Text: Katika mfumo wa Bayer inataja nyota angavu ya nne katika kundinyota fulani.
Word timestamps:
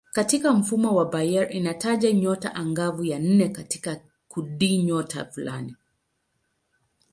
Katika 0.11 0.53
mfumo 0.53 0.95
wa 0.95 1.05
Bayer 1.05 1.51
inataja 1.55 2.11
nyota 2.11 2.55
angavu 2.55 3.03
ya 3.05 3.19
nne 3.19 3.49
katika 3.49 4.01
kundinyota 4.27 5.25
fulani. 5.25 5.75